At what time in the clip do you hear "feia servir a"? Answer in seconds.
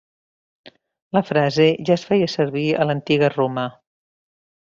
2.13-2.89